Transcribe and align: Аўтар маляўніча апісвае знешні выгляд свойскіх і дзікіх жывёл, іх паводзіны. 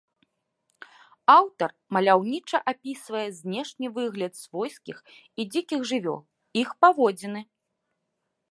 Аўтар 1.33 1.69
маляўніча 1.97 2.57
апісвае 2.71 3.25
знешні 3.41 3.87
выгляд 3.97 4.33
свойскіх 4.43 4.97
і 5.43 5.45
дзікіх 5.51 5.81
жывёл, 5.93 6.19
іх 6.63 6.69
паводзіны. 6.87 7.41